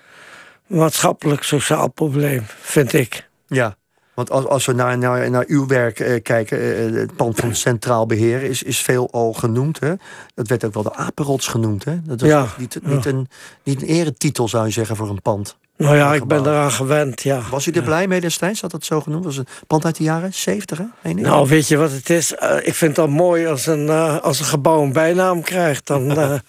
[0.67, 3.29] maatschappelijk-sociaal probleem, vind ik.
[3.47, 3.77] Ja,
[4.13, 7.55] want als, als we naar, naar, naar uw werk eh, kijken, eh, het pand van
[7.55, 9.79] Centraal Beheer is, is veel al genoemd.
[9.79, 9.93] Hè?
[10.35, 11.83] Dat werd ook wel de apenrots genoemd.
[11.83, 12.01] Hè?
[12.03, 13.27] Dat was ja, niet, niet, een,
[13.63, 15.57] niet een eretitel, zou je zeggen, voor een pand.
[15.77, 17.41] Nou ja, ik ben eraan gewend, ja.
[17.49, 19.37] Was u er blij mee destijds, dat het zo genoemd was?
[19.37, 21.13] Een pand uit de jaren 70, hè?
[21.13, 22.33] Nou, weet je wat het is?
[22.43, 25.87] Uh, ik vind het al mooi als een, uh, als een gebouw een bijnaam krijgt.
[25.87, 26.33] Dan, uh,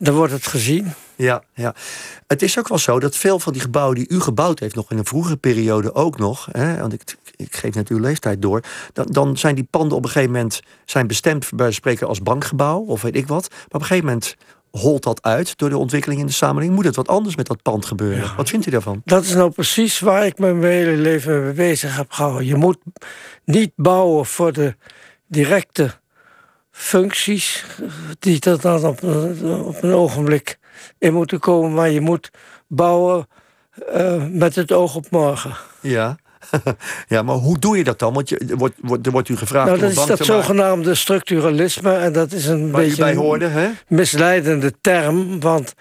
[0.00, 0.92] dan wordt het gezien.
[1.16, 1.74] Ja, ja.
[2.26, 4.90] Het is ook wel zo dat veel van die gebouwen die u gebouwd heeft, nog
[4.90, 8.62] in een vroegere periode ook nog, hè, want ik, ik geef net uw leeftijd door,
[8.92, 12.78] dan, dan zijn die panden op een gegeven moment zijn bestemd bij spreken als bankgebouw
[12.78, 13.48] of weet ik wat.
[13.50, 14.36] Maar op een gegeven moment
[14.70, 16.74] holt dat uit door de ontwikkeling in de samenleving.
[16.74, 18.36] Moet het wat anders met dat pand gebeuren?
[18.36, 19.02] Wat vindt u daarvan?
[19.04, 22.46] Dat is nou precies waar ik mijn hele leven mee bezig heb gehouden.
[22.46, 22.78] Je moet
[23.44, 24.76] niet bouwen voor de
[25.26, 25.99] directe
[26.80, 27.64] functies
[28.18, 29.02] die er dan op,
[29.64, 30.58] op een ogenblik
[30.98, 32.30] in moeten komen, maar je moet
[32.68, 33.28] bouwen
[33.94, 35.56] uh, met het oog op morgen.
[35.80, 36.18] Ja.
[37.08, 38.14] ja, maar hoe doe je dat dan?
[38.14, 41.94] Want je, er, wordt, wordt, er wordt u gevraagd nou, dat is dat zogenaamde structuralisme.
[41.94, 43.64] En dat is een Waar beetje bij hoorde, hè?
[43.64, 45.40] een misleidende term.
[45.40, 45.74] Want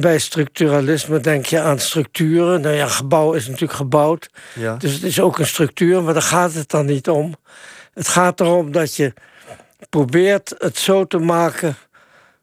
[0.00, 2.60] bij structuralisme denk je aan structuren.
[2.60, 4.30] Nou ja, gebouw is natuurlijk gebouwd.
[4.54, 4.76] Ja.
[4.76, 7.34] Dus het is ook een structuur, maar daar gaat het dan niet om.
[7.94, 9.12] Het gaat erom dat je
[9.88, 11.76] probeert het zo te maken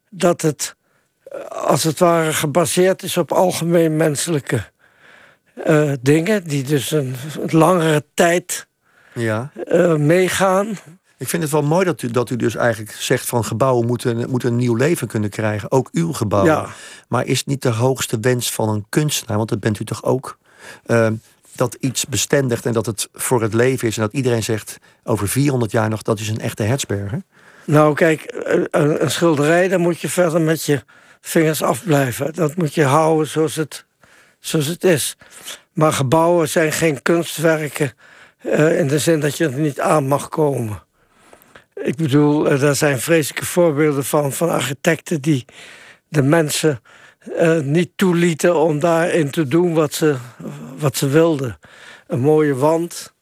[0.10, 0.76] dat het
[1.50, 4.63] als het ware gebaseerd is op algemeen menselijke
[5.67, 8.67] uh, dingen, die dus een langere tijd
[9.13, 9.52] ja.
[9.67, 10.67] uh, meegaan.
[11.17, 14.30] Ik vind het wel mooi dat u, dat u dus eigenlijk zegt van gebouwen moeten,
[14.30, 15.71] moeten een nieuw leven kunnen krijgen.
[15.71, 16.54] Ook uw gebouwen.
[16.54, 16.67] Ja.
[17.08, 20.38] Maar is niet de hoogste wens van een kunstenaar, want dat bent u toch ook,
[20.86, 21.08] uh,
[21.57, 23.97] dat iets bestendigt en dat het voor het leven is.
[23.97, 27.21] En dat iedereen zegt over 400 jaar nog dat is een echte Hertzberger?
[27.63, 28.33] Nou kijk,
[28.71, 30.83] een, schilderij, dan moet je verder met je
[31.21, 32.33] vingers afblijven.
[32.33, 33.85] Dat moet je houden zoals het,
[34.39, 35.17] zoals het is.
[35.73, 37.93] Maar gebouwen zijn geen kunstwerken
[38.41, 40.83] uh, in de zin dat je er niet aan mag komen.
[41.73, 45.45] Ik bedoel, uh, daar zijn vreselijke voorbeelden van, van architecten die
[46.09, 46.81] de mensen
[47.39, 50.15] uh, niet toelieten om daarin te doen wat ze,
[50.77, 51.59] wat ze wilden.
[52.07, 53.13] Een mooie wand,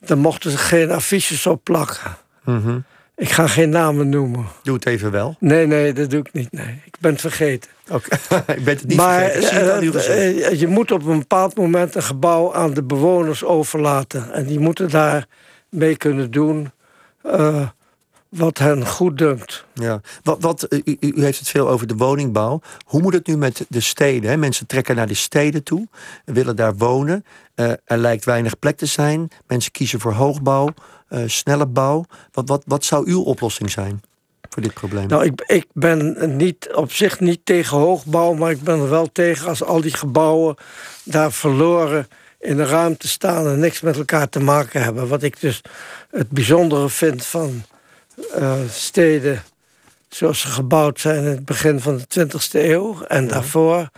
[0.00, 2.16] daar mochten ze geen affiches op plakken.
[2.44, 2.84] Mm
[3.16, 4.46] Ik ga geen namen noemen.
[4.62, 5.36] Doe het even wel.
[5.38, 6.52] Nee, nee, dat doe ik niet.
[6.52, 6.80] Nee.
[6.84, 7.70] Ik ben het vergeten.
[7.90, 8.56] Oké, okay.
[8.56, 10.16] ik ben het niet maar, vergeten.
[10.16, 14.32] Uh, uh, je moet op een bepaald moment een gebouw aan de bewoners overlaten.
[14.32, 15.26] En die moeten daar
[15.68, 16.70] mee kunnen doen
[17.26, 17.68] uh,
[18.32, 19.64] wat hen goed dunkt.
[19.74, 20.00] Ja.
[20.22, 22.60] Wat, wat, u, u, heeft het veel over de woningbouw.
[22.84, 24.30] Hoe moet het nu met de steden?
[24.30, 24.36] Hè?
[24.36, 25.88] Mensen trekken naar de steden toe,
[26.24, 27.24] willen daar wonen.
[27.84, 29.28] er lijkt weinig plek te zijn.
[29.46, 30.68] Mensen kiezen voor hoogbouw.
[31.10, 32.04] Uh, snelle bouw.
[32.32, 34.02] Wat, wat, wat zou uw oplossing zijn
[34.48, 35.06] voor dit probleem?
[35.06, 39.12] Nou, ik, ik ben niet, op zich niet tegen hoogbouw, maar ik ben er wel
[39.12, 40.56] tegen als al die gebouwen
[41.04, 42.08] daar verloren
[42.40, 45.08] in de ruimte staan en niks met elkaar te maken hebben.
[45.08, 45.60] Wat ik dus
[46.10, 47.62] het bijzondere vind van
[48.38, 49.42] uh, steden
[50.08, 53.28] zoals ze gebouwd zijn in het begin van de 20e eeuw en ja.
[53.28, 53.90] daarvoor,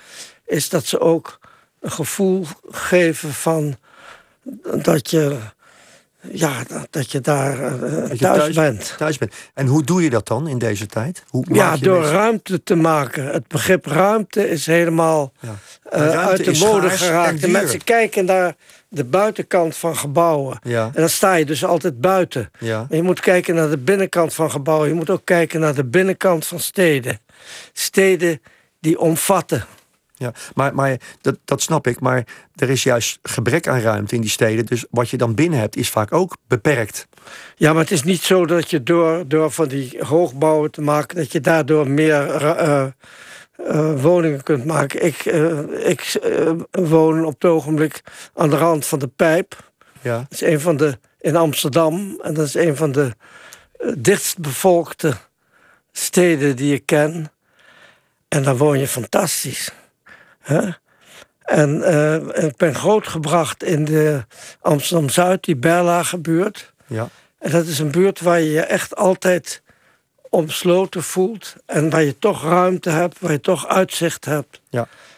[0.46, 1.38] is dat ze ook
[1.80, 3.76] een gevoel geven van
[4.82, 5.38] dat je
[6.32, 6.52] ja,
[6.90, 7.70] dat je daar uh,
[8.10, 8.94] je thuis, thuis, bent.
[8.98, 9.34] thuis bent.
[9.54, 11.22] En hoe doe je dat dan in deze tijd?
[11.28, 13.26] Hoe maak Ja, je door ruimte te maken.
[13.26, 15.54] Het begrip ruimte is helemaal Ja.
[15.90, 17.40] eh, Ruimte uit de mode geraakt.
[17.40, 18.54] De mensen kijken naar
[18.88, 20.58] de buitenkant van gebouwen.
[20.62, 22.50] Ja, En dan sta je dus altijd buiten.
[22.58, 22.78] ja.
[22.88, 24.88] Maar je moet kijken naar de binnenkant van gebouwen.
[24.88, 27.18] Je moet ook kijken naar de binnenkant van steden.
[27.72, 28.40] Steden
[28.80, 29.64] die omvatten.
[30.16, 32.00] Ja, maar, maar dat, dat snap ik.
[32.00, 34.66] Maar er is juist gebrek aan ruimte in die steden.
[34.66, 37.06] Dus wat je dan binnen hebt, is vaak ook beperkt.
[37.56, 41.16] Ja, maar het is niet zo dat je door, door van die hoogbouwen te maken...
[41.16, 42.86] dat je daardoor meer eh,
[43.56, 45.04] eh, woningen kunt maken.
[45.04, 46.16] Ik, eh, ik
[46.70, 48.02] woon op het ogenblik
[48.34, 49.72] aan de rand van de Pijp.
[50.00, 50.98] Ja, Dat is een van de...
[51.20, 52.20] in Amsterdam.
[52.22, 53.14] En dat is een van de
[53.76, 55.14] eh, dichtst bevolkte
[55.92, 57.32] steden die ik ken.
[58.28, 59.72] En daar woon je fantastisch.
[60.44, 60.68] Hè?
[61.44, 64.24] En eh, ik ben grootgebracht in de
[64.60, 66.72] Amsterdam-Zuid, die Berlage buurt.
[66.86, 67.08] ja.
[67.38, 69.62] En dat is een buurt waar je je echt altijd
[70.30, 71.54] omsloten voelt.
[71.66, 74.60] En waar je toch ruimte hebt, waar je toch uitzicht hebt.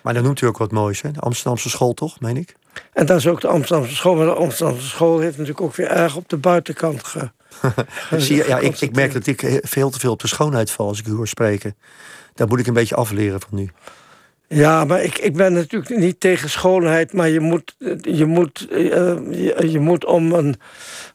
[0.02, 1.10] Maar dan noemt u ook wat moois, hè?
[1.10, 2.56] De Amsterdamse school, toch, meen ik?
[2.92, 4.14] En dat is ook de Amsterdamse school.
[4.14, 7.30] Maar de Amsterdamse school heeft natuurlijk ook weer erg op de buitenkant ge...
[8.16, 10.70] Zie je, ja, ik, ik merk dat ik eh, veel te veel op de schoonheid
[10.70, 11.76] val als ik u hoor spreken.
[12.34, 13.70] Daar moet ik een beetje afleren van nu.
[14.48, 18.78] Ja, maar ik, ik ben natuurlijk niet tegen schoonheid, maar je moet, je moet, eh,
[19.30, 20.56] je, je moet om een,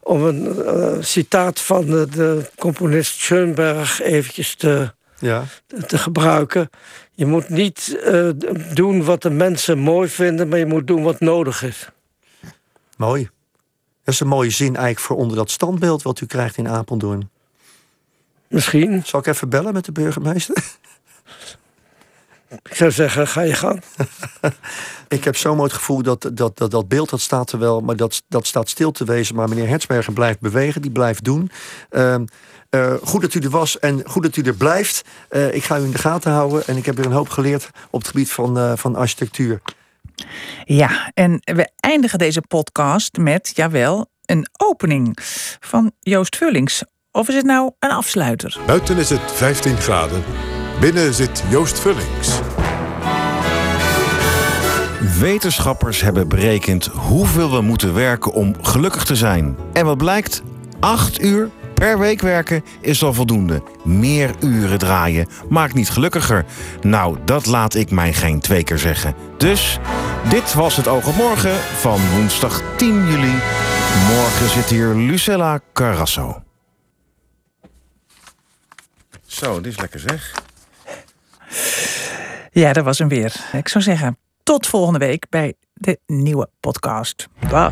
[0.03, 5.43] om een eh, citaat van de, de componist Schoenberg eventjes te, Ja,
[5.87, 6.69] te gebruiken.
[7.13, 8.29] Je moet niet eh,
[8.73, 11.89] doen wat de mensen mooi vinden, maar je moet doen wat nodig is.
[12.97, 13.29] mooi.
[14.03, 17.29] Dat is een mooie zin eigenlijk voor onder dat standbeeld wat u krijgt in Apeldoorn.
[18.47, 19.01] Misschien.
[19.05, 20.63] Zal ik even bellen met de burgemeester?
[22.51, 23.81] Ik zou zeggen, ga je gang.
[25.07, 27.81] Ik heb zo mooi het gevoel dat dat, dat, dat beeld, dat staat er wel,
[27.81, 29.35] maar dat, dat staat stil te wezen.
[29.35, 31.51] Maar meneer Hertzberger blijft bewegen, die blijft doen.
[31.89, 32.25] Ehm,
[32.69, 35.01] eh, goed dat u er was en goed dat u er blijft.
[35.29, 37.69] Eh, ik ga u in de gaten houden en ik heb weer een hoop geleerd
[37.89, 39.61] op het gebied van, eh, van architectuur.
[40.63, 45.17] Ja, en we eindigen deze podcast met, jawel, een opening
[45.59, 46.83] van Joost Vullings.
[47.11, 48.59] Of is het nou een afsluiter?
[48.65, 50.23] Buiten is het 15 graden.
[50.81, 52.39] Binnen zit Joost Vullings.
[55.19, 59.57] Wetenschappers hebben berekend hoeveel we moeten werken om gelukkig te zijn.
[59.73, 60.41] En wat blijkt?
[60.79, 63.63] 8 uur per week werken is al voldoende.
[63.83, 66.45] Meer uren draaien maakt niet gelukkiger.
[66.81, 69.15] Nou, dat laat ik mij geen twee keer zeggen.
[69.37, 69.79] Dus,
[70.29, 73.33] dit was het Oog op Morgen van woensdag 10 juli.
[74.07, 76.43] Morgen zit hier Lucella Carrasso.
[79.25, 80.49] Zo, dit is lekker zeg.
[82.51, 83.35] Ja, dat was hem weer.
[83.51, 87.27] Ik zou zeggen, tot volgende week bij de nieuwe podcast.
[87.49, 87.71] Dag.